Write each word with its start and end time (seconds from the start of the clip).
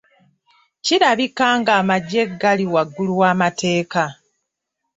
Kirabika 0.83 1.47
ng'amaggye 1.59 2.23
gali 2.41 2.65
waggulu 2.73 3.13
w'amateeka. 3.21 4.03